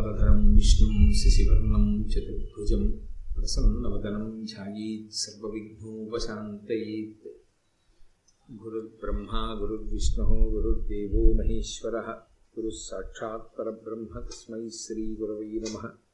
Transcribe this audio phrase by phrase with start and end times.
[0.00, 2.98] शुक्लाम्बरधरं विष्णुं शशिवर्णं चतुर्भुजं
[3.34, 7.42] प्रसन्नवदनं ध्यायेत् सर्वविघ्नोपशान्तयेत्।
[8.58, 12.22] गुरुर्ब्रह्मा, गुरुर्विष्णुः, गुरुर्देवो महेश्वरः,
[12.54, 16.09] गुरुः साक्षात् परब्रह्म तस्मै श्रीगुरवै नमः।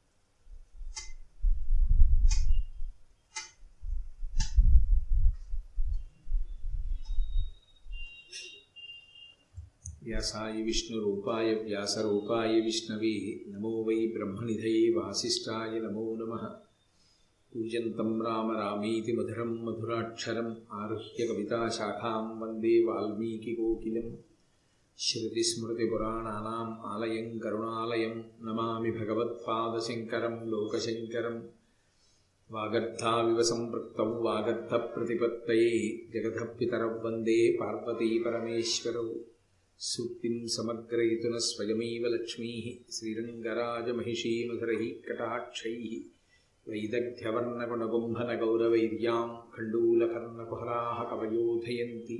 [10.07, 16.51] వ్యాసాయ విష్ణురూపాయ వ్యాసరూపాయ విష్ణవే నమో వై బ్రహ్మనిధయే వాసిష్టాయ నమో నమ.
[17.53, 24.19] పూజంతం రామ రామేతి మధురం మధురాక్షరం ఆరుహ్య కవితాశాఖాం వందే వాల్మీకికోకిలం
[24.99, 31.49] శృతిస్మృతిపురాణానాం ఆలయం కరుణాలయం నమామి భగవత్పాదశంకరం లోకశంకరం.
[32.51, 35.73] వాగర్థావివ సంపృక్తం వాగర్థ ప్రతిపత్తయే
[36.15, 39.36] జగధ పితరవందే పార్వతీ పరమేశ్వరవు
[39.80, 45.86] सूक्तिं समग्रयितुनः स्वयमेव लक्ष्मीः श्रीरङ्गराजमहिषीमधुरैः कटाक्षैः
[46.68, 49.24] वैदग्ध्यवर्णगुणगुम्भनगौरवैर्यां
[49.56, 52.18] खण्डूलकर्णकुहराः कवयोधयन्ति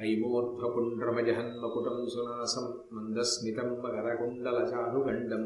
[0.00, 2.66] हैमोर्ध्वपुण्ड्रमजहन्मकुटं सुनासं
[2.96, 5.44] मन्दस्मितं मकरकुण्डलचारुगण्डं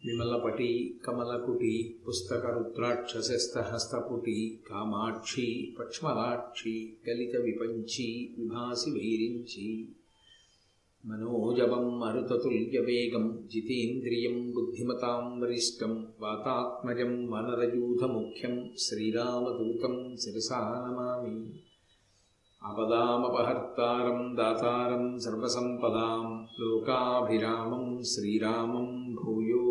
[0.05, 9.88] విమలపటి కమలకుటి పుస్తక పుస్తకరుద్రాక్షసస్తహస్తపుటి కామాక్షి పక్ష్మలాక్షి కలిత విపంచి విభాసి వైరించి
[11.06, 21.53] మనోజవం మరుతతుల్యవేగం జితేంద్రియం బుద్ధిమతాం వరిష్టం వాతాత్మజం వనరయూధముఖ్యం శ్రీరామదూతం శిరసా నమామి.
[22.62, 29.66] ఆపదామపహర్తారం దాతారం సర్వసంపదాం లోకాభిరామం శ్రీరామం భూయో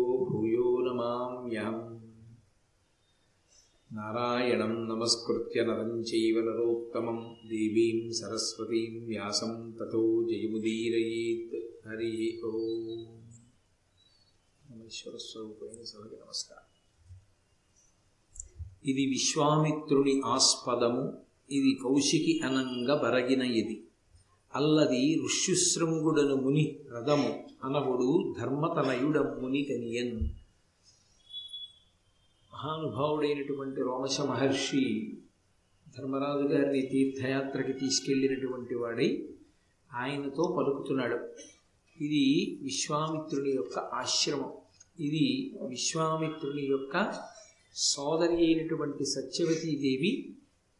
[3.90, 11.54] నారాయణం నమస్కృత్య నరం చైవ నరోత్తమం దేవీం సరస్వతీం వ్యాసం తతో జయముదీరయేత్
[11.86, 13.12] హరి ఓం
[15.84, 16.62] సభకి నమస్కారం
[18.88, 21.04] ఇది విశ్వామిత్రుని ఆస్పదము
[21.50, 23.76] ఇది కౌశికి అనంగ బరగిన ఇది
[24.52, 27.30] అల్లది ఋష్యుశృంగుడను ముని రథము
[27.64, 28.08] అనవుడు
[28.40, 30.16] ధర్మతనయుడ ముని కనియన్.
[32.66, 35.12] మహానుభావుడైనటువంటి రోమశ మహర్షి
[35.98, 39.28] ధర్మరాజు గారిని తీర్థయాత్రకి తీసుకెళ్ళినటువంటి వాడై
[39.94, 41.18] ఆయనతో పలుకుతున్నాడు.
[42.04, 44.52] ఇది విశ్వామిత్రుని యొక్క ఆశ్రమం.
[45.00, 47.14] ఇది విశ్వామిత్రుని యొక్క
[47.74, 50.12] సోదరి అయినటువంటి సత్యవతీదేవి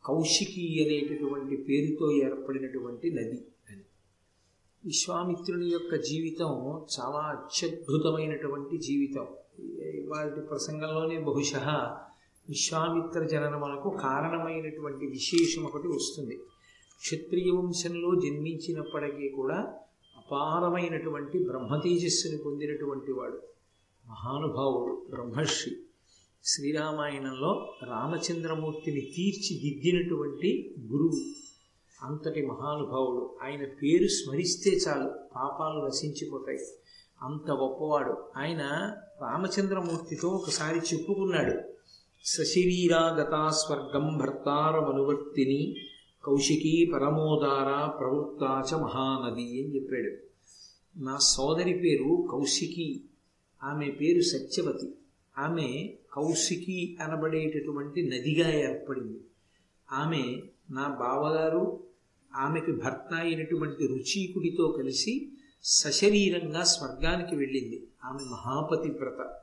[0.05, 3.85] కౌశికి అనేటటువంటి పేరుతో ఏర్పడినటువంటి నది అని
[4.85, 6.53] విశ్వామిత్రుని యొక్క జీవితం
[6.97, 9.27] చాలా అత్యద్భుతమైనటువంటి జీవితం.
[10.09, 11.57] వాటి ప్రసంగంలోనే బహుశ
[12.49, 16.37] విశ్వామిత్ర జననమునకు కారణమైనటువంటి విశేషం ఒకటి వస్తుంది.
[17.01, 19.75] క్షత్రియ వంశంలో జన్మించినప్పటికీ కూడా
[20.17, 23.41] అపారమైనటువంటి బ్రహ్మతేజస్సుని పొందినటువంటి వాడు
[24.07, 25.77] మహానుభావుడు బ్రహ్మర్షి.
[26.45, 31.21] శ్రీరామాయణంలో రామచంద్రమూర్తిని తీర్చిదిద్దినటువంటి గురువు
[32.03, 33.37] అంతటి మహానుభావుడు.
[33.43, 36.59] ఆయన పేరు స్మరిస్తే చాలు పాపాలు నశించిపోతాయి.
[37.23, 38.25] అంత గొప్పవాడు.
[38.37, 41.61] ఆయన రామచంద్రమూర్తితో ఒకసారి చెప్పుకున్నాడు.
[42.25, 45.75] సశరీరాగతా స్వర్గం భర్తారమనువర్తిని
[46.25, 50.11] కౌశికీ పరమోదార ప్రవృత్తాచ మహానది అని చెప్పాడు.
[51.05, 53.01] నా సోదరి పేరు కౌశికి
[53.63, 54.93] ఆమె పేరు సత్యవతి.
[55.39, 59.21] ఆమె కౌశికి అనబడేటటువంటి నదిగా ఏర్పడింది.
[59.93, 61.81] ఆమె నా బావగారు
[62.35, 65.29] ఆమెకి భర్త అయినటువంటి రుచీకుడితో కలిసి
[65.69, 67.87] సశరీరంగా స్వర్గానికి వెళ్ళింది.
[68.05, 69.37] ఆమె మహాపతి వ్రత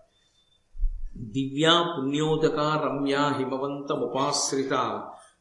[1.17, 4.73] దివ్యా పుణ్యోదక రమ్యా హిమవంతముపాశ్రిత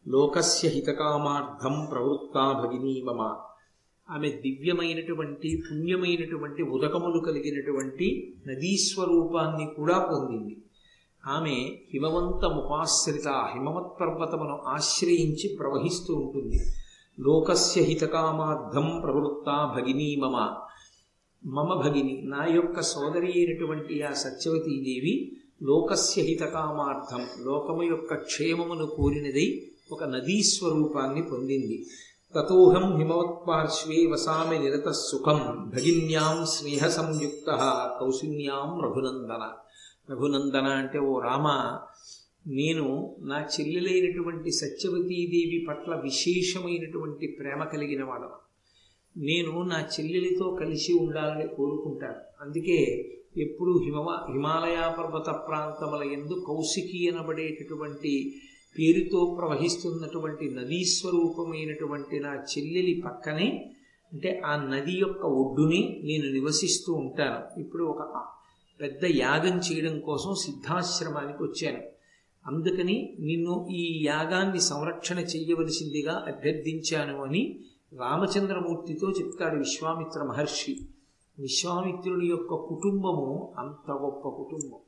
[0.08, 3.36] లోకస్య హితకామార్థం ప్రవృత్తా భగినీ మమ.
[4.10, 10.62] ఆమె దివ్యమైనటువంటి పుణ్యమైనటువంటి ఉదకములు కలిగినటువంటి నదీస్వరూపాన్ని కూడా పొందింది.
[11.26, 16.58] ఆమె హిమవంతముపాశ్రిత హిమవత్ పర్వతమును ఆశ్రయించి ప్రవహిస్తూ ఉంటుంది.
[17.20, 20.61] లోకస్య హితకామార్థం ప్రవృత్తా భగినీ మమ.
[21.46, 30.04] మమ భగిని నా యొక్క సోదరి అయినటువంటి ఆ సత్యవతీదేవి లోకస్య హితకామార్థం లోకము యొక్క క్షేమమును కోరినదై ఒక
[30.04, 31.86] నదీ స్వరూపాన్ని పొందింది.
[32.34, 37.50] తతోహం హిమవత్పార్శ్వే వసామి నిరత సుఖం భగిన్యాం స్నేహ సంయుక్త
[38.00, 39.50] కౌశిన్యాం రఘునందన.
[40.10, 41.78] రఘునందన అంటే ఓ రామ
[42.46, 48.51] నేను నా చెల్లెలైనటువంటి సత్యవతీదేవి పట్ల విశేషమైనటువంటి ప్రేమ కలిగిన వాడను
[49.16, 52.14] నేను నా చెల్లెలితో కలిసి ఉండాలని కోరుకుంటాను.
[52.40, 58.34] అందుకే ఎప్పుడు హిమవ హిమాలయ పర్వత ప్రాంతముల ఎందు కౌశికి అనబడేటటువంటి
[58.78, 63.70] పేరుతో ప్రవహిస్తున్నటువంటి నదీ స్వరూపమైనటువంటి నా చెల్లెలి పక్కనే
[64.12, 67.60] అంటే ఆ నది యొక్క ఒడ్డుని నేను నివసిస్తూ ఉంటాను.
[67.60, 68.24] ఇప్పుడు ఒక
[68.80, 71.82] పెద్ద యాగం చేయడం కోసం సిద్ధాశ్రమానికి వచ్చాను.
[72.46, 77.60] అందుకని నిన్ను ఈ యాగాన్ని సంరక్షణ చేయవలసిందిగా అభ్యర్థించాను అని
[77.98, 80.76] రామచంద్రమూర్తితో చెప్తాడు విశ్వామిత్ర మహర్షి.
[81.38, 84.78] విశ్వామిత్రుని యొక్క కుటుంబము అంత గొప్ప కుటుంబం.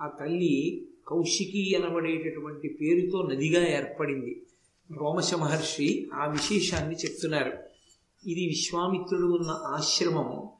[0.00, 4.42] ఆ తల్లి కౌశికి అనబడేటటువంటి పేరుతో నదిగా ఏర్పడింది.
[4.96, 7.52] రోమశ మహర్షి ఆ విశేషాన్ని చెప్తున్నారు.
[8.26, 10.52] ఇది విశ్వామిత్రుడు ఉన్న ఆశ్రమము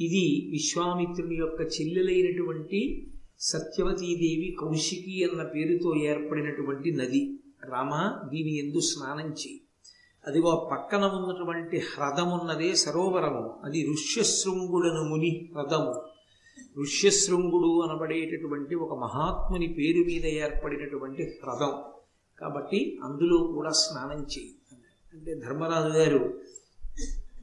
[0.00, 3.06] ఇది విశ్వామిత్రుని యొక్క చెల్లెలైనటువంటి
[3.40, 7.38] సత్యవతీదేవి కౌశికి అన్న పేరుతో ఏర్పడినటువంటి నది.
[7.64, 9.59] రామ దీని ఎందు స్నానం చేయి.
[10.26, 13.60] అదిగో పక్కన ఉన్నటువంటి హ్రదమున్నదే సరోవరము.
[13.64, 16.02] అది ఋష్యశృంగుడను ముని హ్రదము.
[16.80, 21.72] ఋష్యశృంగుడు అనబడేటటువంటి ఒక మహాత్ముని పేరు మీద ఏర్పడినటువంటి హ్రదం.
[22.40, 24.50] కాబట్టి అందులో కూడా స్నానం చేయి
[25.14, 26.40] అంటే ధర్మరాజు గారు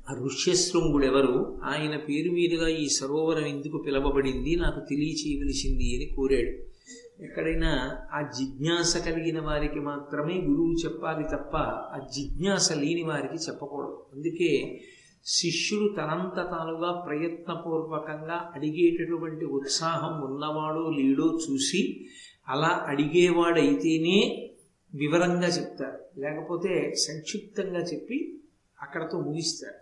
[0.09, 4.55] ఆ ఋష్యశృంగుడు ఎవరు ఆయన పేరు మీదుగా ఈ సరోవరం ఎందుకు పిలవబడింది?
[4.55, 6.76] నాకు తెలియచేయవలసింది అని కోరాడు.
[7.21, 14.05] ఎక్కడైనా ఆ జిజ్ఞాస కలిగిన వారికి మాత్రమే గురువు చెప్పాలి తప్ప ఆ జిజ్ఞాస లేని వారికి చెప్పకూడదు.
[14.13, 14.81] అందుకే
[15.25, 22.07] శిష్యుడు తనంత తానుగా ప్రయత్నపూర్వకంగా అడిగేటటువంటి ఉత్సాహం ఉన్నవాడో లేడో చూసి
[22.49, 24.49] అలా అడిగేవాడైతేనే
[24.93, 28.39] వివరంగా చెప్తారు లేకపోతే సంక్షిప్తంగా చెప్పి
[28.81, 29.79] అక్కడతో ముగిస్తారు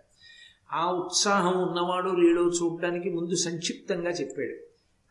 [0.72, 4.56] ఆ ఉత్సాహం ఉన్నవాడో లేడో చూడడానికి ముందు సంక్షిప్తంగా చెప్పాడు.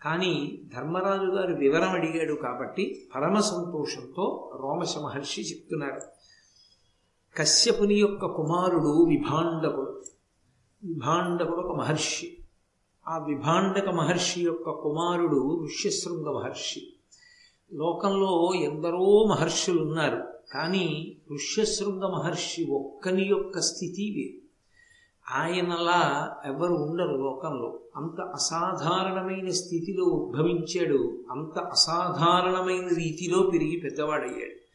[0.06, 6.02] కానీ ధర్మరాజు గారు వివరం అడిగాడు కాబట్టి పరమ సంతోషంతో రోమశ మహర్షి చెప్తున్నారు.
[7.38, 10.04] కశ్యపుని యొక్క కుమారుడు విభాండకుడు
[10.84, 12.38] విభాండకుడు ఒక మహర్షి.
[13.08, 16.94] ఆ విభాండక మహర్షి యొక్క కుమారుడు ఋష్యశృంగ మహర్షి.
[17.74, 24.45] లోకంలో ఎందరో మహర్షులు ఉన్నారు కానీ ఋష్యశృంగ మహర్షి ఒక్కని యొక్క స్థితి వేరు.
[25.32, 27.80] ఆయనలా ఎవరు ఉండరు లోకంలో.
[27.96, 31.24] అంత అసాధారణమైన స్థితిలో ఉద్భవించాడు.
[31.32, 34.66] అంత అసాధారణమైన రీతిలో పెరిగి పెద్దవాడయ్యాడు.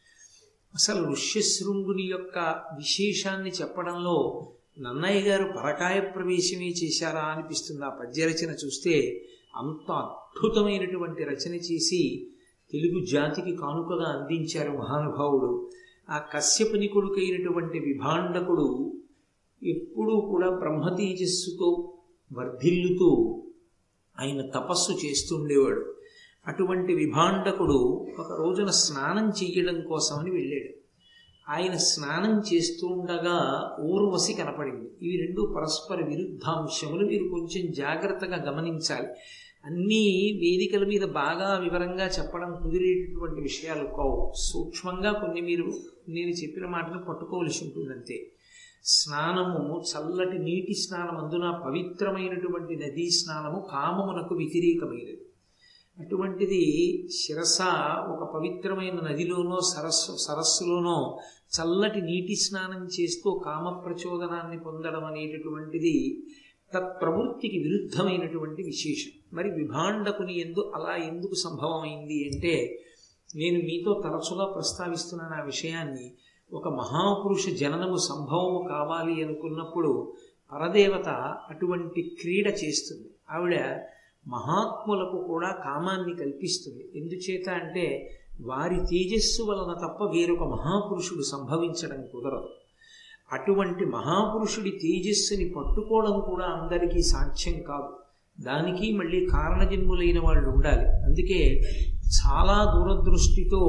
[0.73, 2.39] అసలు ఋష్యశృంగుని యొక్క
[2.77, 4.47] విశేషాన్ని చెప్పడంలో
[4.79, 7.85] నన్నయ్య గారు పరకాయ ప్రవేశమే చేశారా అనిపిస్తుంది.
[7.85, 9.25] ఆ పద్యరచన చూస్తే
[9.55, 12.27] అంత అద్భుతమైనటువంటి రచన చేసి
[12.71, 15.69] తెలుగు జాతికి కానుకగా అందించారు మహానుభావుడు.
[16.09, 18.90] ఆ కశ్యపుని కొడుకైనటువంటి విభాండకుడు
[19.63, 21.93] ఎప్పుడూ కూడా బ్రహ్మతేజస్సుతో
[22.33, 23.41] వర్ధిల్లుతూ
[24.19, 25.95] ఆయన తపస్సు చేస్తుండేవాడు.
[26.47, 30.81] అటువంటి విభాండకుడు ఒక రోజున స్నానం చెయ్యడం కోసమని వెళ్ళాడు.
[31.49, 34.89] ఆయన స్నానం చేస్తుండగా ఊర్వశి కనపడింది.
[35.01, 37.07] ఇవి రెండు పరస్పర విరుద్ధాంశములు.
[37.07, 39.07] మీరు కొంచెం జాగ్రత్తగా గమనించాలి.
[39.65, 44.33] అన్నీ వేదికల మీద బాగా వివరంగా చెప్పడం కుదిరేటటువంటి విషయాలు కావు.
[44.35, 45.73] సూక్ష్మంగా కొన్ని మీరు
[46.09, 48.31] నేను చెప్పిన మాటను పట్టుకోవలసి ఉంటుంది అంతే
[48.83, 55.25] స్నానము చల్లటి నీటి స్నానం అందున పవిత్రమైనటువంటి నదీ స్నానము కామమునకు వ్యతిరేకమైనది.
[55.97, 56.61] అటువంటిది
[57.19, 57.61] శిరస
[58.13, 61.19] ఒక పవిత్రమైన నదిలోనో సరస్సు సరస్సులోనో
[61.55, 65.95] చల్లటి నీటి స్నానం చేస్తూ కామ ప్రచోదనాన్ని పొందడం అనేటటువంటిది
[66.73, 69.13] తత్ప్రవృత్తికి విరుద్ధమైనటువంటి విశేషం.
[69.33, 72.55] మరి విభాండకుని ఎందు అలా ఎందుకు సంభవమైంది అంటే
[73.35, 76.07] నేను మీతో తరచుగా ప్రస్తావిస్తున్నాను ఆ విషయాన్ని.
[76.53, 80.13] ఒక మహాపురుష జననము సంభవము కావాలి అనుకున్నప్పుడు
[80.53, 81.09] పరదేవత
[81.49, 83.09] అటువంటి క్రీడ చేస్తుంది.
[83.31, 83.79] ఆవిడ
[84.27, 86.91] మహాత్ములకు కూడా కామాన్ని కల్పిస్తుంది.
[86.95, 92.49] ఎందుచేత అంటే వారి తేజస్సు వలన తప్ప వేరొక మహాపురుషుడు సంభవించడం కుదరదు.
[93.31, 97.97] అటువంటి మహాపురుషుడి తేజస్సుని పట్టుకోవడం కూడా అందరికీ సాధ్యం కాదు.
[98.43, 100.87] దానికి మళ్ళీ కారణజన్ములైన వాళ్ళు ఉండాలి.
[100.87, 101.61] అందుకే
[101.97, 103.61] చాలా దూరదృష్టితో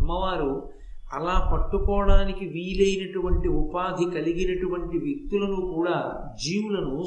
[0.00, 0.81] అమ్మవారు
[1.12, 7.04] అలా పట్టుకోవడానికి వీలైనటువంటి ఉపాధి కలిగినటువంటి వ్యక్తులను కూడా జీవులను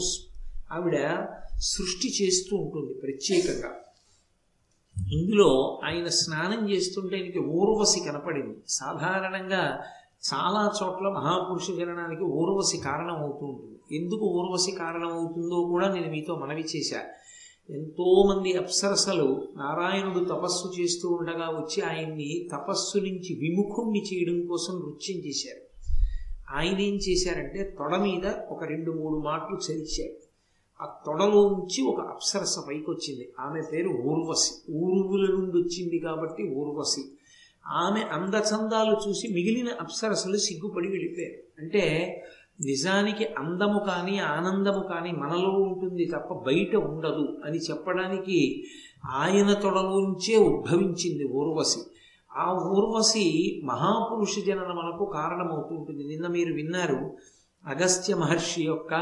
[0.72, 1.28] ఆవిడ
[1.60, 3.72] సృష్టి చేస్తూ ఉంటుంది ప్రత్యేకంగా.
[5.14, 8.58] ఇందులో ఆయన స్నానం చేస్తుంటే ఆయనకి ఊర్వశి కనపడింది.
[8.68, 9.80] సాధారణంగా
[10.34, 13.98] చాలా చోట్ల మహాపురుష జననానికి ఊర్వశి కారణం అవుతూ ఉంటుంది.
[13.98, 17.02] ఎందుకు ఊర్వశి కారణం అవుతుందో కూడా నేను మీతో మనవి చేశా.
[17.70, 25.62] ఎంతోమంది అప్సరసలు నారాయణుడు తపస్సు చేస్తూ ఉండగా వచ్చి ఆయన్ని తపస్సు నుంచి విముఖుణ్ణి చేయడం కోసం నృత్యం చేశారు.
[26.58, 30.14] ఆయన ఏం చేశారంటే తొడ మీద ఒక రెండు మూడు మాటలు చరిచారు.
[30.82, 34.72] ఆ తొడలో నుంచి ఒక అప్సరస పైకి వచ్చింది ఆమె పేరు ఊర్వశి.
[34.72, 37.02] ఊరువుల నుండి వచ్చింది కాబట్టి ఊర్వశి.
[37.68, 41.62] ఆమె అందచందాలు చూసి మిగిలిన అప్సరసలు సిగ్గుపడి వెళ్ళిపోయారు.
[41.62, 41.82] అంటే
[42.62, 48.64] నిజానికి అందము కానీ ఆనందము కానీ మనలో ఉంటుంది తప్ప బయట ఉండదు అని చెప్పడానికి
[49.06, 51.80] ఆయన తొడలోంచే ఉద్భవించింది ఊర్వశి.
[52.36, 56.04] ఆ ఊర్వశి మహాపురుష జననమునకు కారణమవుతూ ఉంటుంది.
[56.04, 57.18] నిన్న మీరు విన్నారు
[57.66, 58.94] అగస్త్య మహర్షి యొక్క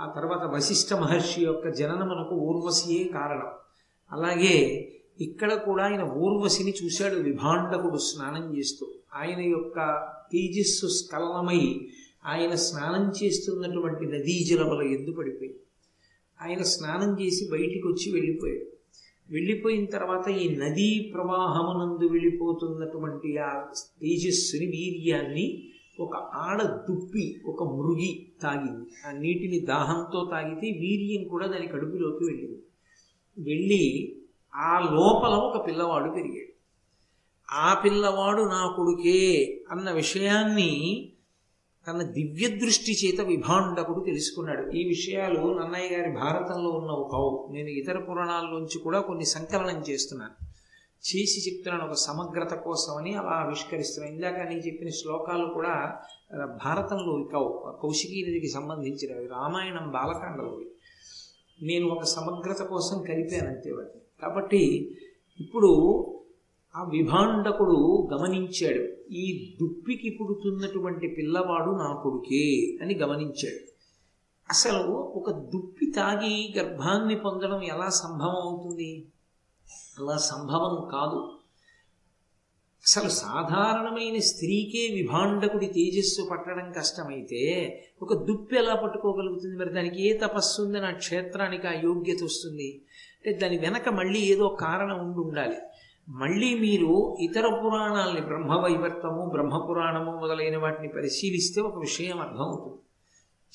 [0.00, 3.50] ఆ తర్వాత వశిష్ఠ మహర్షి యొక్క జననమునకు ఊర్వశియే కారణం.
[4.12, 4.88] అలాగే
[5.20, 8.86] ఇక్కడ కూడా ఆయన ఊర్వశిని చూశాడు విభాండకుడు స్నానం చేస్తూ.
[9.14, 11.88] ఆయన యొక్క తేజస్సు స్కలనమై
[12.28, 15.54] ఆయన స్నానం చేస్తున్నటువంటి నదీ జలముల ఎందు పడిపోయి
[16.42, 18.78] ఆయన స్నానం చేసి బయటికి వచ్చి వెళ్ళిపోయాడు.
[19.32, 23.64] వెళ్ళిపోయిన తర్వాత ఈ నదీ ప్రవాహమునందు వెళ్ళిపోతున్నటువంటి ఆ
[24.00, 25.68] తేజస్సుని వీర్యాన్ని
[26.00, 28.90] ఒక ఆడ దుప్పి ఒక మృగి తాగింది.
[29.06, 32.62] ఆ నీటిని దాహంతో తాగితే వీర్యం కూడా దాని కడుపులోకి వెళ్ళింది.
[33.38, 34.16] వెళ్ళి
[34.54, 36.52] ఆ లోపల ఒక పిల్లవాడు పెరిగాడు.
[37.50, 40.72] ఆ పిల్లవాడు నా కొడుకే అన్న విషయాన్ని
[41.88, 44.70] తన దివ్య దృష్టి చేత విభాండకుడు తెలుసుకున్నాడు.
[44.70, 50.48] ఈ విషయాలు నన్నయ్య గారి భారతంలో ఉన్నవి కావు నేను ఇతర పురాణాల్లోంచి కూడా కొన్ని సంకలనం చేస్తున్నాను.
[51.10, 54.14] చేసి చెప్తున్నాను ఒక సమగ్రత కోసమని అలా ఆవిష్కరిస్తున్నాను.
[54.14, 55.96] ఇందాక నేను చెప్పిన శ్లోకాలు కూడా
[56.64, 60.66] భారతంలో కావు కౌశికీ నదికి సంబంధించినవి రామాయణం బాలకాండలోవి
[61.62, 64.02] నేను ఒక సమగ్రత కోసం కలిపాను అంతే వాటిని.
[64.22, 64.92] కాబట్టి
[65.40, 65.70] ఇప్పుడు
[66.76, 68.87] ఆ విభాండకుడు గమనించాడు.
[69.12, 73.68] ఈ దుప్పికి పుడుతున్నటువంటి పిల్లవాడు నా కొడుకే అని గమనించాడు.
[74.50, 79.06] అసలు ఒక దుప్పి తాగి గర్భాన్ని పొందడం ఎలా సంభవం అవుతుంది
[80.00, 81.32] అలా సంభవం కాదు.
[82.86, 87.42] అసలు సాధారణమైన స్త్రీకే విభాండకుడి తేజస్సు పట్టడం కష్టమైతే
[88.02, 89.56] ఒక దుప్పి ఎలా పట్టుకోగలుగుతుంది?
[89.56, 92.82] మరి దానికి ఏ తపస్సు ఉంది నా క్షేత్రానికి ఆ యోగ్యత వస్తుంది?
[93.16, 95.56] అంటే దాని వెనక మళ్ళీ ఏదో కారణం ఉండి ఉండాలి.
[96.08, 102.78] మళ్ళీ మీరు ఇతర పురాణాలని బ్రహ్మవైవర్తము బ్రహ్మపురాణము మొదలైన వాటిని పరిశీలిస్తే ఒక విషయం అర్థమవుతుంది.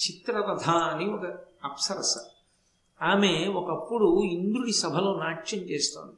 [0.07, 1.25] చిత్రరథ అని ఒక
[1.63, 2.17] అప్సరస.
[3.01, 6.13] ఆమె ఒకప్పుడు ఇంద్రుడి సభలో నాట్యం చేస్తోంది.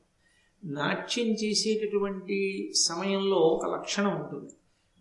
[0.74, 4.52] నాట్యం చేసేటటువంటి సమయంలో ఒక లక్షణం ఉంటుంది.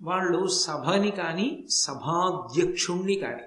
[0.03, 3.43] వాళ్ళు సభని కానీ సభాధ్యక్షుణ్ణి కానీ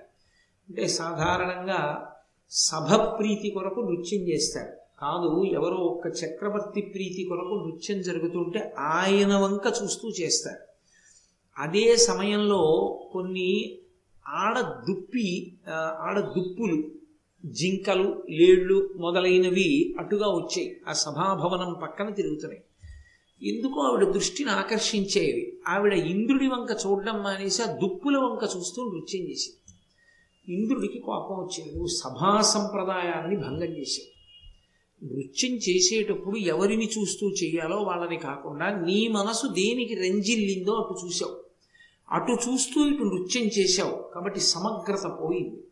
[0.69, 2.11] అంటే సాధారణంగా
[2.51, 4.76] సభ ప్రీతి కొరకు నృత్యం చేస్తారు.
[5.01, 10.59] కాదు ఎవరో ఒక్క చక్రవర్తి ప్రీతి కొరకు నృత్యం జరుగుతుంటే ఆయన వంక చూస్తూ చేస్తారు.
[11.57, 12.61] అదే సమయంలో
[13.11, 13.77] కొన్ని
[14.27, 15.57] ఆడ దుప్పి
[15.99, 16.83] ఆడ దుప్పులు
[17.45, 20.77] జింకలు లేళ్ళు మొదలైనవి అటుగా వచ్చాయి.
[20.87, 22.61] ఆ సభాభవనం పక్కన తిరుగుతున్నాయి.
[23.49, 25.57] ఎందుకో ఆవిడ దృష్టిని ఆకర్షించేవి.
[25.67, 29.57] ఆవిడ ఇంద్రుడి వంక చూడడం మానేసి ఆ దుప్పుల వంక చూస్తూ నృత్యం చేసింది.
[30.53, 31.87] ఇంద్రుడికి కోపం వచ్చింది.
[31.97, 34.16] సభా సంప్రదాయాన్ని భంగం చేసావు
[35.03, 41.47] నృత్యం చేసేటప్పుడు ఎవరిని చూస్తూ చేయాలో వాళ్ళని కాకుండా నీ మనసు దేనికి రంజిల్లిందో అటు చూసావు
[42.11, 44.11] అటు చూస్తూ ఇటు నృత్యం చేశావు.
[44.15, 45.63] కాబట్టి సమగ్రత పోయింది.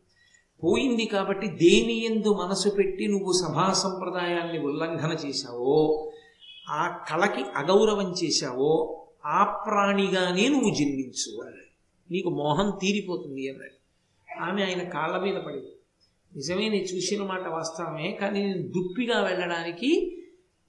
[0.64, 6.12] పోయింది కాబట్టి దేని ఎందు మనసు పెట్టి నువ్వు సభా సంప్రదాయాన్ని ఉల్లంఘన చేశావో
[6.70, 11.52] ఆ కళకి అగౌరవం చేశావో ఆ ప్రాణిగానే నువ్వు జన్మించు
[12.12, 13.76] నీకు మోహం తీరిపోతుంది అన్నాడు.
[14.44, 15.75] ఆమె ఆయన కాళ్ళ మీద పడింది.
[16.36, 20.18] నిజమే నేను చూసిన మాట వాస్తవమే కానీ నేను దుప్పిగా వెళ్ళడానికి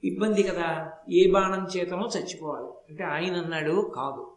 [0.04, 0.90] ఇబ్బంది కదా.
[1.10, 2.66] ఏ బాణం చేతనో చచ్చిపోవాలి.
[2.66, 4.32] అంటే ఆయన అన్నాడు కాదు.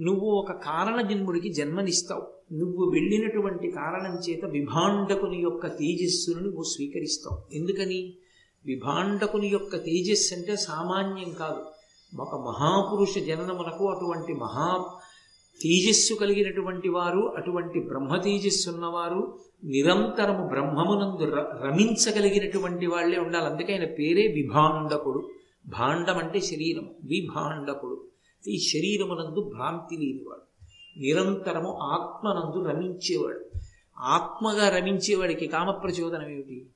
[0.00, 2.54] నువ్వు ఒక కారణ జన్ముడికి జన్మనిస్తావు.
[2.54, 7.56] నువ్వు వెళ్ళినటువంటి కారణం చేత విభాండకుని యొక్క తేజస్సును నువ్వు స్వీకరిస్తావు.
[7.56, 8.14] ఎందుకని?
[8.64, 11.64] విభాండకుని యొక్క తేజస్సు అంటే సామాన్యం కాదు.
[12.20, 14.98] ఒక మహాపురుష జననమునకు అటువంటి మహా
[15.62, 23.46] తేజస్సు కలిగినటువంటి వారు అటువంటి బ్రహ్మ తేజస్సు ఉన్నవారు నిరంతరము బ్రహ్మమునందు రమించగలిగినటువంటి వాళ్ళే ఉండాలి.
[23.46, 25.30] అందుకే ఆయన పేరే విభాండకుడు.
[25.66, 28.04] భాండం అంటే శరీరం విభాండకుడు.
[28.48, 30.42] ఈ శరీరమునందు భ్రాంతి లేనివాడు.
[31.00, 33.40] నిరంతరము ఆత్మనందు రమించేవాడు.
[33.98, 36.66] ఆత్మగా రమించేవాడికి కామప్రచోదనం ఏమిటి?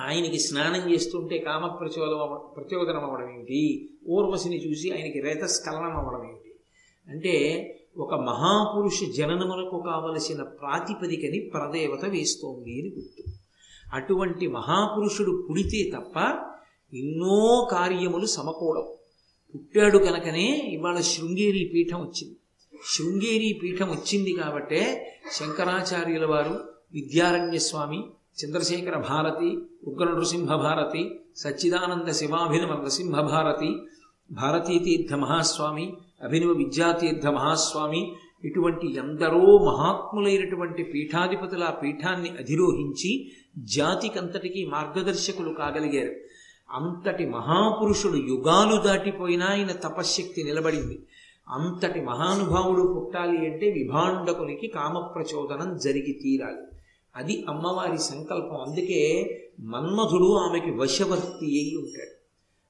[0.00, 3.90] ఆయనకి స్నానం చేస్తుంటే కామ ప్రచోదనం ప్రచోదనం అవ్వడం ఏమిటి?
[4.08, 6.54] ఊర్వశిని చూసి ఆయనకి రేతస్ఖలనం అవ్వడం ఏమిటి?
[7.08, 7.60] అంటే
[7.98, 13.22] ఒక మహాపురుష జననములకు కావలసిన ప్రాతిపదికని ప్రదేవత వేస్తోంది అని గుర్తు.
[13.92, 16.18] అటువంటి మహాపురుషుడు పుడితే తప్ప
[16.94, 18.98] ఎన్నో కార్యములు సమకూడవు.
[19.54, 22.36] పుట్టాడు కనుకనే ఇవాళ శృంగేరి పీఠం వచ్చింది.
[22.94, 26.60] శృంగేరి పీఠం వచ్చింది కాబట్టే శంకరాచార్యుల వారు
[26.94, 28.04] విద్యారణ్య స్వామి
[28.38, 33.76] చంద్రశేఖర భారతి ఉగ్ర నృసింహ భారతి సచ్చిదానంద శివాభినవ నృసింహ భారతి
[34.32, 38.14] భారతీతీర్థ మహాస్వామి అభినవ విద్యాతీర్థ మహాస్వామి
[38.44, 46.14] ఇటువంటి ఎందరో మహాత్ములైనటువంటి పీఠాధిపతుల ఆ పీఠాన్ని అధిరోహించి జాతికంతటికీ మార్గదర్శకులు కాగలిగారు.
[46.70, 51.06] అంతటి మహాపురుషుడు యుగాలు దాటిపోయినా ఆయన తపశ్శక్తి నిలబడింది.
[51.48, 56.76] అంతటి మహానుభావుడు పుట్టాలి అంటే విభాండకునికి కామప్రచోదనం జరిగి తీరాలి.
[57.16, 58.64] అది అమ్మవారి సంకల్పం.
[58.68, 62.14] అందుకే మన్మధుడు ఆమెకి వశవర్తి అయి ఉంటాడు.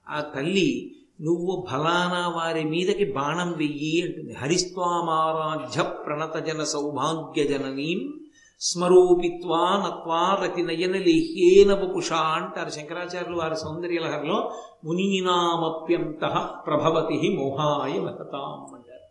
[0.09, 4.35] ఆ తల్లి నువ్వు ఫలానా వారి మీదకి బాణం వెయ్యి అంటుంది.
[4.35, 8.21] హరిస్వామారాధ్య ప్రణత జన సౌభాగ్య జననీం
[8.61, 14.53] స్మరూపిత్వా నత్వా రతి నయన లేహ్యేన వపుషా అంటారు శంకరాచార్యులు వారి సౌందర్యలహరిలో.
[14.85, 19.05] మునీనామప్యంత ప్రభవతి మోహాయ మహతాం అంటారు.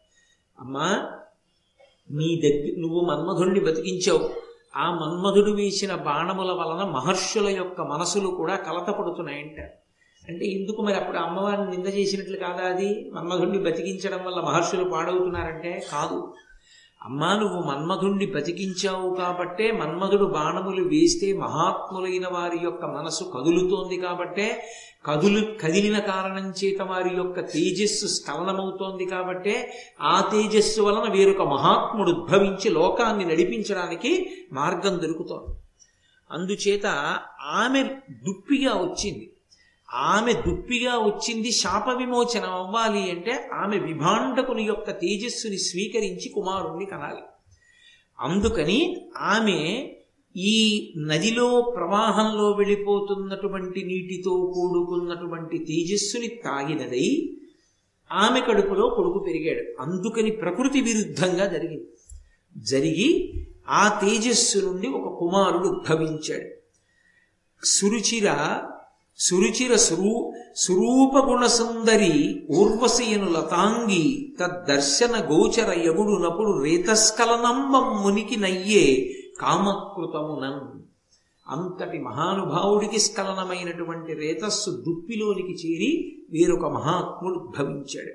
[0.59, 1.09] అమ్మా
[2.11, 4.29] నీ దగ్గర నువ్వు మన్మధుణ్ణి బతికించావు.
[4.75, 9.82] ఆ మన్మధుడు వేసిన బాణముల వలన మహర్షుల యొక్క మనసులు కూడా కలతపడుతున్నాయంట
[10.29, 13.11] అంటే ఎందుకు మరి అప్పుడు అమ్మవారిని నింద చేసినట్లు కాదా అది?
[13.13, 16.33] మన్మధుణ్ణి బతికించడం వల్ల మహర్షులు పాడవుతున్నారంటే కాదు.
[17.03, 24.67] అమ్మా నువ్వు మన్మధుణ్ణి బతికించావు కాబట్టే మన్మధుడు బాణములు వేస్తే మహాత్ములైన వారి యొక్క మనసు కదులుతోంది కాబట్టే
[25.05, 32.69] కదులు కదిలిన కారణం చేత వారి యొక్క తేజస్సు స్ఖలనమవుతోంది కాబట్టే ఆ తేజస్సు వలన వేరొక మహాత్ముడు ఉద్భవించి
[32.69, 35.57] లోకాన్ని నడిపించడానికి మార్గం దొరుకుతోంది.
[36.31, 36.85] అందుచేత
[37.51, 39.32] ఆమె దుప్పిగా వచ్చింది.
[39.93, 47.21] ఆమె దుప్పిగా వచ్చింది శాప విమోచనం అవ్వాలి అంటే ఆమె విభాండకుని యొక్క తేజస్సుని స్వీకరించి కుమారుణ్ణి కనాలి.
[48.19, 49.89] అందుకని ఆమె
[50.37, 57.37] ఈ నదిలో ప్రవాహంలో వెళ్ళిపోతున్నటువంటి నీటితో కూడుకున్నటువంటి తేజస్సుని తాగినదై
[58.11, 59.81] ఆమె కడుపులో కొడుకు పెరిగాడు.
[59.81, 61.87] అందుకని ప్రకృతి విరుద్ధంగా జరిగింది.
[62.57, 63.33] జరిగి
[63.69, 66.49] ఆ తేజస్సు నుండి ఒక కుమారుడు ఉద్భవించాడు.
[67.65, 68.33] సురుచిర
[69.17, 80.83] సురుచిర సురూ సురూపగుణ గుణసుందరి ఊర్వశీయను లతాంగి తద్దర్శన గోచర యగుడునప్పుడు రేతస్కలనంబం మునికి నయ్యే కామకృతమునం
[81.49, 88.13] అంతటి మహానుభావుడికి స్ఖలనమైనటువంటి రేతస్సు దుప్పిలోనికి చేరి వేరొక మహాత్ముడు ఉద్భవించాడు.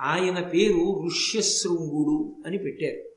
[0.00, 3.08] ఆయన పేరు ఋష్యశృంగుడు అని పెట్టారు.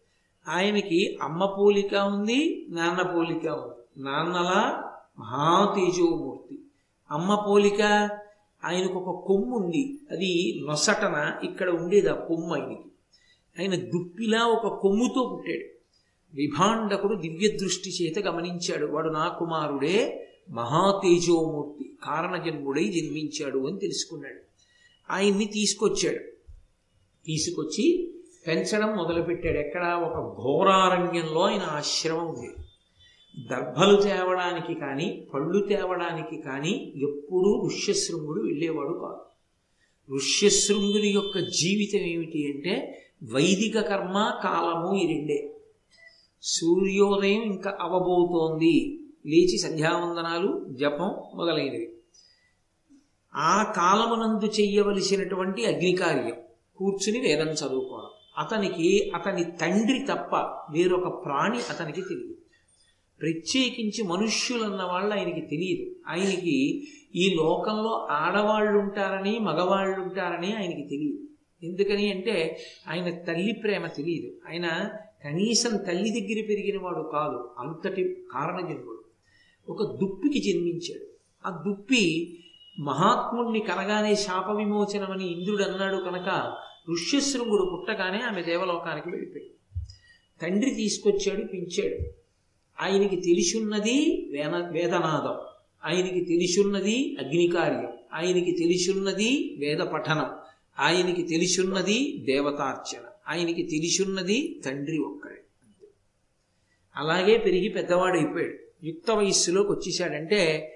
[0.52, 4.04] ఆయనకి అమ్మ పోలిక ఉంది నాన్న పోలిక ఉంది.
[4.04, 4.84] నాన్నలా
[5.20, 6.60] మహాతేజోమూర్తి.
[7.12, 7.82] అమ్మ పోలిక
[8.66, 10.00] ఆయనకు ఒక కొమ్ము ఉంది.
[10.12, 12.92] అది నొసటన ఇక్కడ ఉండేది ఆ కొమ్ము ఆయనకి.
[13.60, 15.82] ఆయన దుప్పిలా ఒక కొమ్ముతో పుట్టాడు.
[16.36, 24.42] విభాండకుడు దివ్య దృష్టి చేత గమనించాడు వాడు నా కుమారుడే మహాతేజోమూర్తి కారణజన్ముడై జన్మించాడు అని తెలుసుకున్నాడు.
[25.14, 26.20] ఆయన్ని తీసుకొచ్చాడు.
[27.26, 28.14] తీసుకొచ్చి
[28.48, 29.58] పెంచడం మొదలుపెట్టాడు.
[29.58, 29.84] ఎక్కడ?
[29.84, 32.50] ఒక ఘోరారణ్యంలో ఆయన ఆశ్రమం ఉంది.
[33.40, 39.22] దర్భలు తేవడానికి కానీ పళ్ళు తేవడానికి కానీ ఎప్పుడూ ఋష్యశృంగుడు వెళ్ళేవాడు కాదు.
[40.16, 45.56] ఋష్యశృంగుని యొక్క జీవితం ఏమిటి అంటే వైదిక కర్మ కాలము ఈ రెండే.
[46.42, 49.00] సూర్యోదయం ఇంకా అవబోతోంది.
[49.26, 51.94] లేచి సంధ్యావందనాలు జపం మొదలైనవి.
[53.36, 56.32] ఆ కాలమునందు చెయ్యవలసినటువంటి అగ్నికార్యం
[56.78, 58.10] కూర్చుని వేదం చదువుకోవడం.
[58.38, 60.36] అతనికి అతని తండ్రి తప్ప
[60.72, 62.41] వేరొక ప్రాణి అతనికి తెలియదు.
[63.22, 65.96] ప్రత్యేకించి మనుష్యులన్న వాళ్ళు ఆయనకి తెలియదు.
[66.08, 71.28] ఆయనకి ఈ లోకంలో ఆడవాళ్ళు ఉంటారని మగవాళ్ళు ఉంటారని ఆయనకి తెలియదు.
[71.64, 74.32] ఎందుకని అంటే ఆయన తల్లి ప్రేమ తెలియదు.
[74.50, 74.90] ఆయన
[75.24, 77.52] కనీసం తల్లి దగ్గర పెరిగిన వాడు కాదు.
[77.60, 79.04] అంతటి కారణజన్ముడు.
[79.70, 81.06] ఒక దుప్పికి జన్మించాడు.
[81.48, 82.38] ఆ దుప్పి
[82.80, 86.58] మహాత్ముణ్ణి కనగానే శాప విమోచనమని ఇంద్రుడు అన్నాడు కనుక
[86.92, 89.52] ఋష్యశృంగుడు పుట్టగానే ఆమె దేవలోకానికి వెళ్ళిపోయాడు
[90.42, 92.21] తండ్రి తీసుకొచ్చాడు పెంచాడు.
[92.80, 95.40] ఆయనకి తెలిసున్నది వేన వేదనాదం.
[95.86, 97.94] ఆయనకి తెలిసున్నది అగ్నికార్యం.
[98.14, 100.30] ఆయనకి తెలిసున్నది వేద పఠనం
[100.80, 103.02] ఆయనకి తెలిసున్నది దేవతార్చన.
[103.30, 105.42] ఆయనకి తెలిసున్నది తండ్రి ఒక్కడే.
[106.96, 108.86] అలాగే పెరిగి పెద్దవాడైపోయాడు.
[108.86, 110.68] యుక్త వయస్సులోకి వచ్చేసాడంటే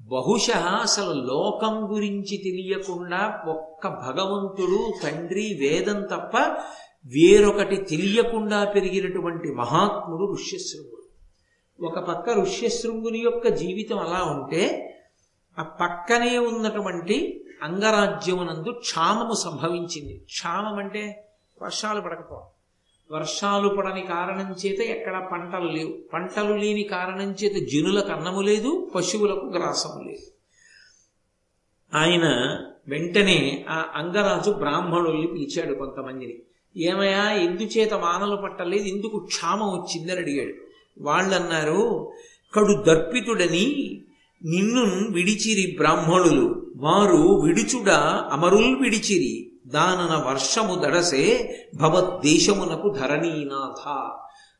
[0.00, 6.36] బహుశ అసలు లోకం గురించి తెలియకుండా ఒక్క భగవంతుడు తండ్రి వేదం తప్ప
[7.06, 10.97] వేరొకటి తెలియకుండా పెరిగినటువంటి మహాత్ముడు ఋష్యశృంగుడు.
[11.80, 14.94] ఒక పక్క ఋష్యశృంగుని యొక్క జీవితం అలా ఉంటే
[15.58, 20.18] ఆ పక్కనే ఉన్నటువంటి అంగరాజ్యమునందు క్షామము సంభవించింది.
[20.18, 21.28] క్షామం అంటే
[21.62, 22.46] వర్షాలు పడకపోవడం.
[23.18, 25.94] వర్షాలు పడని కారణం చేత ఎక్కడ పంటలు లేవు.
[26.12, 30.26] పంటలు లేని కారణం చేత జనులకు అన్నము లేదు పశువులకు గ్రాసము లేదు.
[31.96, 32.24] ఆయన
[32.88, 36.38] వెంటనే ఆ అంగరాజు బ్రాహ్మణుల్ని పిలిచాడు కొంతమందిని.
[36.76, 40.67] ఏమయ్యా ఎందుచేత వానలు పట్టలేదు ఎందుకు క్షామం వచ్చిందని అడిగాడు.
[41.00, 42.12] వాళ్ళన్నారు
[42.54, 43.98] కడు దర్పితుడని
[44.44, 46.72] నిన్ను విడిచిరి బ్రాహ్మణులు.
[46.76, 47.90] వారు విడుచుడ
[48.32, 49.52] అమరుల్ విడిచిరి.
[49.66, 53.88] దానన వర్షము దడసే భవద్దేశమునకు ధరణీనాథ.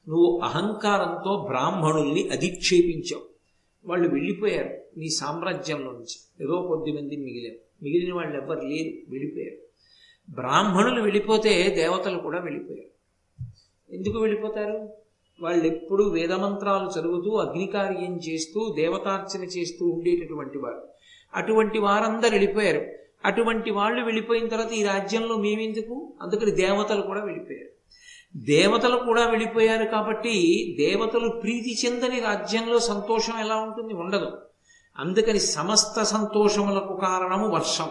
[0.08, 3.22] నువ్వు అహంకారంతో బ్రాహ్మణుల్ని అధిక్షేపించావు.
[3.84, 6.44] వాళ్ళు వెళ్ళిపోయారు నీ సామ్రాజ్యంలో నుంచి.
[6.44, 7.84] ఏదో కొద్ది మంది మిగిలారు.
[7.84, 9.68] మిగిలిన వాళ్ళు ఎవ్వరు లేరు వెళ్ళిపోయారు.
[10.30, 12.88] బ్రాహ్మణులు వెళ్ళిపోతే దేవతలు కూడా వెళ్ళిపోయారు.
[13.94, 14.88] ఎందుకు వెళ్ళిపోతారు?
[15.42, 20.88] వాళ్ళు ఎప్పుడు వేదమంత్రాలు చదువుతూ అగ్నికార్యం చేస్తూ దేవతార్చన చేస్తూ ఉండేటటువంటి వారు.
[21.34, 22.86] అటువంటి వారందరు వెళ్ళిపోయారు.
[23.24, 26.12] అటువంటి వాళ్ళు వెళ్ళిపోయిన తర్వాత ఈ రాజ్యంలో మేమెందుకు?
[26.22, 27.78] అందుకని దేవతలు కూడా వెళ్ళిపోయారు.
[28.36, 33.94] దేవతలు కూడా వెళ్ళిపోయారు కాబట్టి దేవతలు ప్రీతి చెందని రాజ్యంలో సంతోషం ఎలా ఉంటుంది?
[33.94, 34.32] ఉండదు.
[34.98, 37.88] అందుకని సమస్త సంతోషములకు కారణము వర్షం.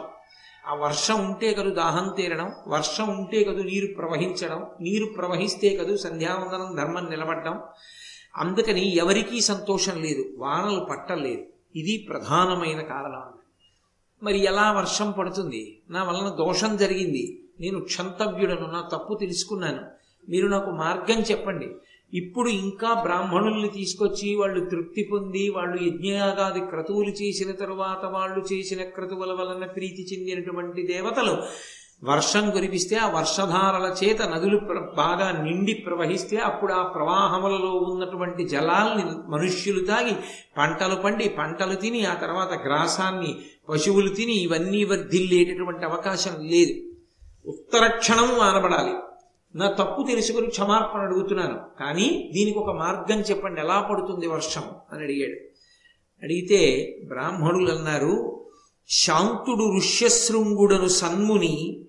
[0.67, 6.75] ఆ వర్షం ఉంటే కదు దాహం తీరడం వర్షం ఉంటే కదు నీరు ప్రవహించడం నీరు ప్రవహిస్తే కదు సంధ్యావందనం
[6.75, 7.61] ధర్మం నిలబడడం.
[8.35, 11.45] అందుకని ఎవరికీ సంతోషం లేదు వానలు పట్టలేదు.
[11.75, 13.21] ఇది ప్రధానమైన కారణం.
[14.23, 15.81] మరి ఎలా వర్షం పడుతుంది?
[15.89, 17.43] నా వలన దోషం జరిగింది.
[17.59, 19.87] నేను క్షంతవ్యుడను నా తప్పు తెలుసుకున్నాను.
[20.29, 21.69] మీరు నాకు మార్గం చెప్పండి.
[22.13, 29.31] ఇప్పుడు ఇంకా బ్రాహ్మణుల్ని తీసుకొచ్చి వాళ్ళు తృప్తి పొంది వాళ్ళు యజ్ఞయాగాది క్రతువులు చేసిన తరువాత వాళ్ళు చేసిన క్రతువుల
[29.31, 31.33] వలన ప్రీతి చెందినటువంటి దేవతలు
[32.03, 34.57] వర్షం కురిపిస్తే ఆ వర్షధారల చేత నదులు
[34.95, 40.15] బాగా నిండి ప్రవహిస్తే అప్పుడు ఆ ప్రవాహములలో ఉన్నటువంటి జలాల్ని మనుష్యులు తాగి
[40.57, 43.31] పంటలు పండి పంటలు తిని ఆ తర్వాత గ్రాసాన్ని
[43.69, 46.75] పశువులు తిని ఇవన్నీ వర్ధిల్లేటటువంటి అవకాశం లేదు.
[47.45, 48.93] ఉత్తర క్షణం ఆనబడాలి
[49.57, 51.59] నా తప్పు తెలుసుకుని క్షమార్పణ అడుగుతున్నాను.
[51.79, 53.61] కానీ దీనికి ఒక మార్గం చెప్పండి.
[53.61, 54.63] ఎలా పడుతుంది వర్షం?
[54.91, 55.47] అని అడిగాడు.
[56.23, 58.45] అడిగితే బ్రాహ్మణులు అన్నారు
[58.89, 61.85] శాంతుడు ఋష్యశృంగుడను సన్ముని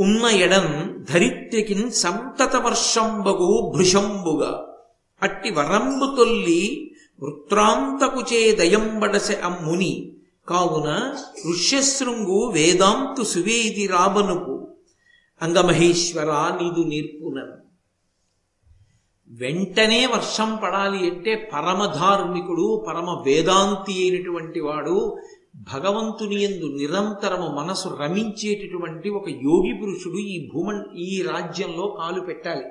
[0.00, 4.76] ఉన్న ఎడం ధరిత్రికి సంతత వర్షంబగు భృషంబుగా
[5.22, 10.12] అట్టి వరంబు తొల్లి వృత్రాంతకు చే దయంబడసె అమ్ముని.
[10.48, 11.14] కావున
[11.50, 14.61] ఋష్యశృంగు వేదాంతు సువేది రాబనుపు.
[15.42, 16.26] అంగమహేశ్వర
[16.62, 17.62] నీదు నేర్పునను
[19.30, 25.16] వెంటనే వర్షం పడాలి అంటే పరమధార్మికుడు పరమ వేదాంతి అయినటువంటి వాడు
[25.74, 32.64] భగవంతుని ఎందు నిరంతరము మనసు రమించేటటువంటి ఒక యోగి పురుషుడు ఈ భూమ ఈ రాజ్యంలో కాలు పెట్టాలి.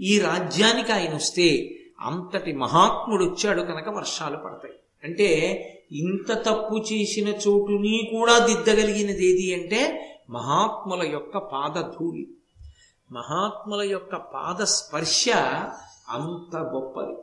[0.00, 4.74] ఈ రాజ్యానికి ఆయన వస్తే అంతటి మహాత్ముడు వచ్చాడు కనుక వర్షాలు పడతాయి.
[5.04, 5.28] అంటే
[5.92, 12.28] ఇంత తప్పు చేసిన చోటుని కూడా దిద్దగలిగినది ఏది అంటే మహాత్ముల యొక్క పాదధూళి.
[13.12, 15.28] మహాత్ముల యొక్క పాద స్పర్శ
[16.08, 17.16] అంత గొప్పది.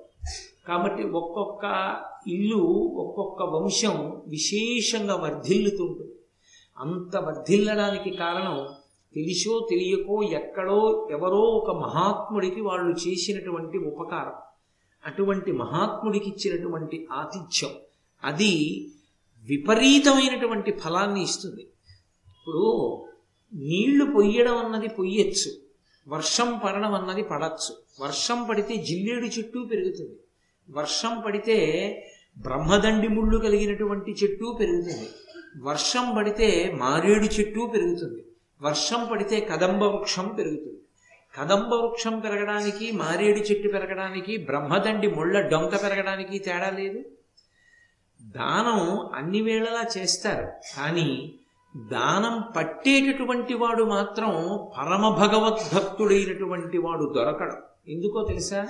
[0.68, 1.96] కాబట్టి ఒక్కొక్క
[2.28, 2.58] ఇల్లు
[2.96, 6.12] ఒక్కొక్క వంశం విశేషంగా వర్ధిల్లుతుంటుంది.
[6.78, 8.68] అంత వర్ధిల్లడానికి కారణం
[9.14, 14.34] తెలిసో తెలియకో ఎక్కడో ఎవరో ఒక మహాత్ముడికి వాళ్ళు చేసినటువంటి ఉపకారం.
[15.06, 17.70] అటువంటి మహాత్ముడికి ఇచ్చినటువంటి ఆతిథ్యం
[18.24, 18.88] అది
[19.44, 21.68] విపరీతమైనటువంటి ఫలాన్ని ఇస్తుంది.
[22.46, 23.06] ఇప్పుడు
[23.54, 25.52] నీళ్ళు పొయ్యడం అన్నది పొయ్యొచ్చు.
[26.08, 27.78] వర్షం పడడం అన్నది పడచ్చు.
[28.02, 30.20] వర్షం పడితే జిల్లేడు చెట్టు పెరుగుతుంది.
[30.70, 31.58] వర్షం పడితే
[32.38, 35.10] బ్రహ్మదండి ముళ్ళు కలిగినటువంటి చెట్టు పెరుగుతుంది.
[35.58, 38.24] వర్షం పడితే మారేడు చెట్టు పెరుగుతుంది.
[38.62, 40.80] వర్షం పడితే కదంబ వృక్షం పెరుగుతుంది.
[41.40, 47.04] కదంబ వృక్షం పెరగడానికి మారేడు చెట్టు పెరగడానికి బ్రహ్మదండి ముళ్ళ డొంక పెరగడానికి తేడా లేదు.
[48.22, 50.52] దానం అన్ని వేళలా చేస్తారు.
[50.78, 51.40] కానీ
[51.76, 54.30] దానం పట్టేటటువంటి వాడు మాత్రం
[54.78, 57.56] పరమ భగవద్భక్తుడైనటువంటి వాడు దొరకడం.
[57.88, 58.68] ఎందుకో తెలుసా?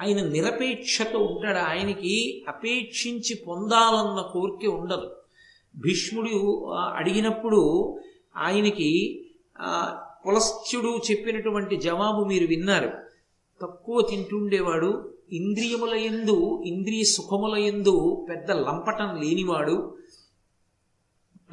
[0.00, 1.58] ఆయన నిరపేక్షత ఉంటాడు.
[1.58, 5.10] ఆయనకి అపేక్షించి పొందాలన్న కోరిక ఉండదు.
[5.76, 7.98] భీష్ముడు అడిగినప్పుడు
[8.36, 9.22] ఆయనకి
[10.26, 12.90] పులస్త్యుడు చెప్పినటువంటి జవాబు మీరు విన్నారు.
[13.62, 19.96] తక్కువ తింటుండేవాడు ఇంద్రియముల ఎందు ఇంద్రియ సుఖముల ఎందు పెద్ద లంపటం లేనివాడు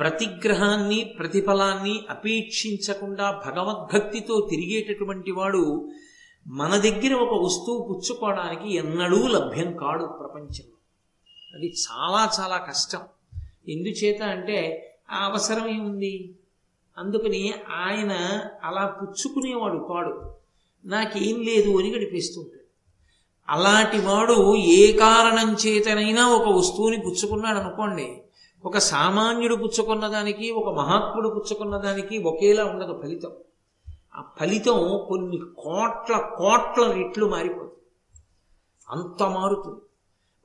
[0.02, 5.92] ప్రతిగ్రహాన్ని ప్రతిఫలాన్ని అపేక్షించకుండా భగవద్భక్తితో తిరిగేటటువంటి వాడు
[6.48, 10.78] మన దగ్గర ఒక వస్తువు పుచ్చుకోవడానికి ఎన్నడూ లభ్యం కాడు ప్రపంచంలో.
[11.56, 13.00] అది చాలా చాలా కష్టం.
[13.70, 16.36] ఎందుచేత అంటే ఆ అవసరం ఏముంది?
[16.98, 20.36] అందుకని ఆయన అలా పుచ్చుకునేవాడు కాడు.
[20.86, 22.62] నాకేం లేదు అని గడిపిస్తుంటాడు
[23.50, 28.22] అలాంటి వాడు ఏ కారణం చేతనైనా ఒక వస్తువుని పుచ్చుకున్నాడు అనుకోండి
[28.66, 33.32] ఒక సామాన్యుడు పుచ్చుకున్న దానికి ఒక మహాత్ముడు పుచ్చుకున్న దానికి ఒకేలా ఉండదు ఫలితం.
[34.16, 37.72] ఆ ఫలితం కొన్ని కోట్ల కోట్ల రెట్లు మారిపోతుంది.
[38.90, 39.80] అంత మారుతుంది.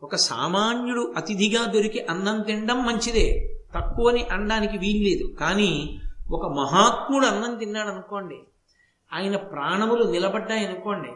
[0.03, 3.57] ఒక సామాన్యుడు అతిథిగా దొరికి అన్నం తినడం మంచిదే.
[3.75, 5.35] తక్కువని అనడానికి వీల్లేదు.
[5.35, 6.01] కానీ
[6.31, 8.39] ఒక మహాత్ముడు అన్నం తిన్నాడు అనుకోండి
[9.13, 11.09] ఆయన ప్రాణములు నిలబడ్డాయనుకోండి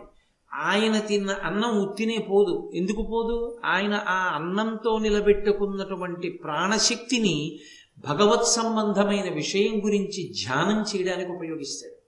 [0.54, 2.70] ఆయన తిన్న అన్నం ఉత్తినే పోదు.
[2.74, 3.60] ఎందుకు పోదు?
[3.64, 7.58] ఆయన ఆ అన్నంతో నిలబెట్టుకున్నటువంటి ప్రాణశక్తిని
[7.98, 12.00] భగవత్ సంబంధమైన విషయం గురించి ధ్యానం చేయడానికి ఉపయోగిస్తాడు.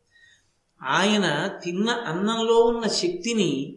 [0.85, 3.77] ఆయన తిన్న అన్నంలో ఉన్న శక్తిని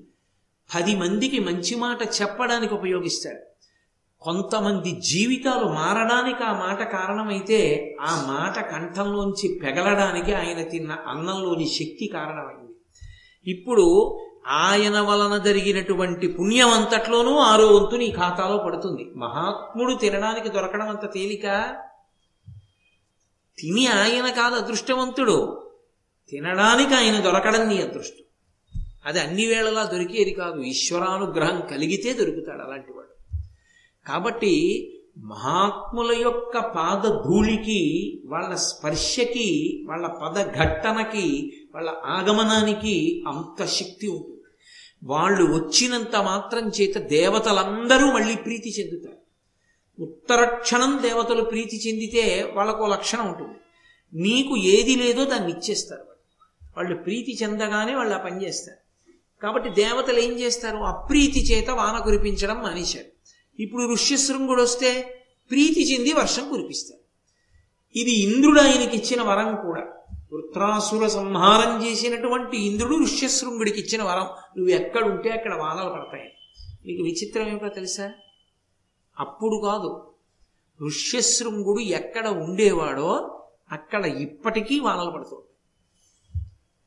[0.75, 3.56] పది మందికి మంచి మాట చెప్పడానికి ఉపయోగిస్తాడు.
[4.21, 12.71] కొంతమంది జీవితాలు మారడానికి ఆ మాట కారణమైతే ఆ మాట కంఠంలోంచి పెగలడానికి ఆయన తిన్న అన్నంలోని శక్తి కారణమైంది.
[13.51, 19.12] ఇప్పుడు ఆయన వలన జరిగినటువంటి పుణ్యం అంతట్లోనూ ఆరో వంతు నీ ఖాతాలో పడుతుంది.
[19.16, 21.76] మహాత్ముడు తినడానికి దొరకడం అంత తేలిక?
[23.60, 25.70] తిని ఆయన కాదు అదృష్టవంతుడు.
[26.30, 28.26] తినడానికి ఆయన దొరకడం నీ అదృష్టం.
[29.06, 30.62] అది అన్ని వేళలా దొరికేది కాదు.
[30.62, 33.38] ఈశ్వరానుగ్రహం కలిగితే దొరుకుతాడు అలాంటి వాడు
[34.08, 44.35] కాబట్టి మహాత్ముల యొక్క పాద ధూళికి వాళ్ళ స్పర్శకి వాళ్ళ పద ఘట్టనకి వాళ్ళ ఆగమనానికి అంత శక్తి ఉంటుంది.
[45.06, 49.26] వాళ్ళు వచ్చినంత మాత్రం చేత దేవతలందరూ మళ్ళీ ప్రీతి చెందుతారు.
[50.04, 53.58] ఉత్తర క్షణం దేవతలు ప్రీతి చెందితే వాళ్ళకు లక్షణం ఉంటుంది.
[54.13, 56.02] నీకు ఏది లేదో దాన్ని ఇచ్చేస్తారు
[56.78, 56.96] వాళ్ళు.
[56.96, 59.12] ప్రీతి చెందగానే వాళ్ళు ఆ పని చేస్తారు.
[59.41, 60.78] కాబట్టి దేవతలు ఏం చేస్తారు?
[60.78, 63.06] అప్రీతి చేత వాన కురిపించడం మానేశారు.
[63.62, 67.02] ఇప్పుడు ఋష్యశృంగుడు వస్తే ప్రీతి చెంది వర్షం కురిపిస్తారు.
[68.00, 69.88] ఇది ఇంద్రుడు ఆయనకి ఇచ్చిన వరం కూడా.
[70.34, 74.24] వృత్రాసుర సంహారం చేసినటువంటి ఇంద్రుడు ఋష్యశృంగుడికి ఇచ్చిన వరం.
[74.24, 76.34] నువ్వు ఎక్కడుంటే అక్కడ వానలు పడతాయి.
[76.86, 78.12] మీకు విచిత్రం ఏమిటో తెలుసా?
[79.20, 80.14] అప్పుడు కాదు.
[80.86, 83.40] ఋష్యశృంగుడు ఎక్కడ ఉండేవాడో
[83.72, 85.46] అక్కడ ఇప్పటికీ వానలు పడుతుంది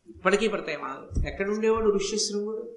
[0.08, 2.72] ఇప్పటికీ పడతాయి వానలు ఎక్కడ ఉండేవాడు ఋష్యశృంగుడు?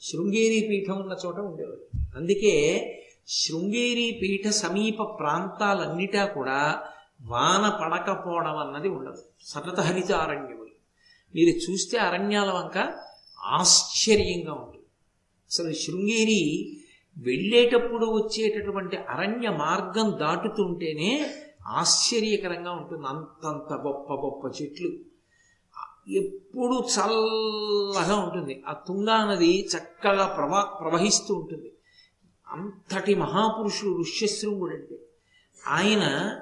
[0.00, 1.98] శృంగేరి పీఠం ఉన్న చోట ఉండేవాడు.
[2.16, 2.86] అందుకే
[3.28, 6.88] శృంగేరి పీఠ సమీప ప్రాంతాలన్నిటా కూడా
[7.22, 9.22] వాన పడకపోవడం అన్నది ఉండదు.
[9.40, 10.70] సతత హరిత అరణ్యములు
[11.34, 12.94] మీరు చూస్తే అరణ్యాల వంక
[13.40, 14.86] ఆశ్చర్యంగా ఉంటుంది.
[15.50, 16.76] అసలు శృంగేరి
[17.18, 21.34] వెళ్ళేటప్పుడు వచ్చేటటువంటి అరణ్య మార్గం దాటుతుంటేనే
[21.66, 23.06] ఆశ్చర్యకరంగా ఉంటుంది.
[23.06, 24.90] అంతంత గొప్ప గొప్ప చెట్లు.
[26.10, 28.62] ఎప్పుడు చల్లగా ఉంటుంది.
[28.68, 31.72] ఆ తుంగా నది చక్కగా ప్రవా ప్రవహిస్తూ ఉంటుంది.
[32.48, 34.98] అంతటి మహాపురుషుడు ఋష్యశృంగుడు అంటే
[35.66, 36.36] ఆయన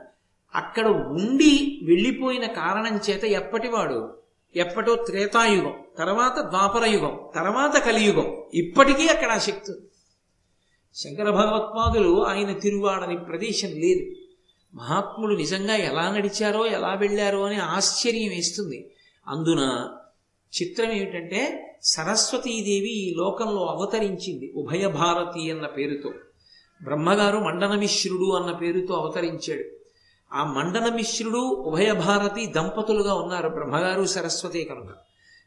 [0.55, 4.19] అక్కడ ఉండి వెళ్ళిపోయిన కారణం చేత ఎప్పటివాడు?
[4.57, 8.45] ఎప్పటో త్రేతాయుగం తర్వాత ద్వాపర యుగం తర్వాత కలియుగం.
[8.55, 9.73] ఇప్పటికీ అక్కడ ఆ శక్తి
[10.95, 14.15] శంకర భగవత్పాదులు ఆయన తిరువాడని ప్రదేశం లేదు.
[14.75, 18.91] మహాత్ములు నిజంగా ఎలా నడిచారో ఎలా వెళ్ళారో అని ఆశ్చర్యం వేస్తుంది.
[19.29, 19.89] అందున
[20.63, 26.13] చిత్రం ఏమిటంటే సరస్వతీదేవి ఈ లోకంలో అవతరించింది ఉభయ భారతి అన్న పేరుతో.
[26.83, 29.78] బ్రహ్మగారు మండనమిశ్రుడు అన్న పేరుతో అవతరించాడు.
[30.33, 33.49] ఆ మండనమిశ్రుడు ఉభయ భారతి దంపతులుగా ఉన్నారు.
[33.49, 34.95] బ్రహ్మగారు సరస్వతి కనుక.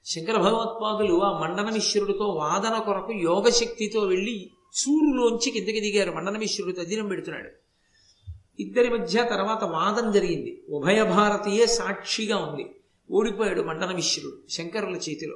[0.06, 6.12] శంకర భగవత్పాదులు ఆ మండనమిశ్రుడితో వాదన కొరకు యోగశక్తితో వెళ్ళి సూరులోంచి కిందకి దిగారు.
[6.12, 7.50] మండనమిశ్రుడు తదినం పెడుతున్నాడు.
[8.60, 10.64] ఇద్దరి మధ్య తర్వాత వాదం జరిగింది.
[10.70, 12.76] ఉభయభారతీయే సాక్షిగా ఉంది.
[13.12, 15.36] ఓడిపోయాడు మండనమిశ్రుడు శంకరుల చేతిలో.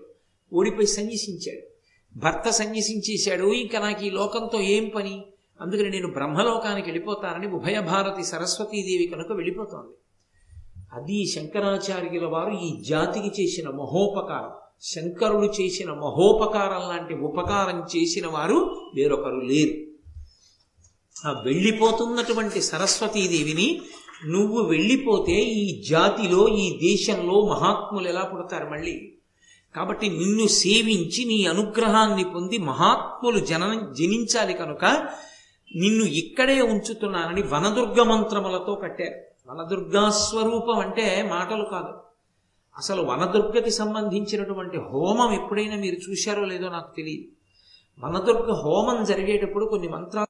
[0.53, 1.75] ఓడిపోయి సన్యసించాడు.
[2.19, 3.53] భర్త సన్యసించేశాడు.
[3.53, 5.25] ఇంకా నాకు ఈ లోకంతో ఏం పని?
[5.61, 9.93] అందుకని నేను బ్రహ్మలోకానికి వెళ్ళిపోతానని ఉభయ భారతి సరస్వతీదేవి కనుక వెళ్ళిపోతోంది.
[10.93, 14.51] అది శంకరాచార్యుల వారు ఈ జాతికి చేసిన మహోపకారం.
[14.81, 19.95] శంకరులు చేసిన మహోపకారం లాంటి ఉపకారం చేసిన వారు వేరొకరు లేరు.
[21.27, 23.81] ఆ వెళ్ళిపోతున్నటువంటి సరస్వతీదేవిని
[24.27, 29.13] నువ్వు వెళ్ళిపోతే ఈ జాతిలో ఈ దేశంలో మహాత్ములు ఎలా పుడతారు మళ్ళీ?
[29.75, 35.09] కాబట్టి నిన్ను సేవించి నీ అనుగ్రహాన్ని పొంది మహాత్ములు జననం జనించాలి కనుక
[35.75, 39.17] నిన్ను ఇక్కడే ఉంచుతున్నానని వనదుర్గ మంత్రములతో కట్టారు.
[39.51, 41.93] వనదుర్గాస్వరూపం అంటే మాటలు కాదు.
[42.77, 47.27] అసలు వనదుర్గకి సంబంధించినటువంటి హోమం ఎప్పుడైనా మీరు చూశారో లేదో నాకు తెలియదు.
[48.05, 50.27] వనదుర్గ హోమం జరిగేటప్పుడు కొన్ని మంత్రాలు